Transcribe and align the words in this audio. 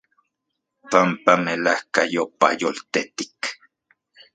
Panpa 0.89 1.33
melajkayopa 1.45 2.47
yoltetik. 2.59 3.39